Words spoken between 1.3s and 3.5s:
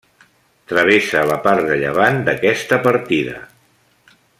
la part de llevant d'aquesta partida.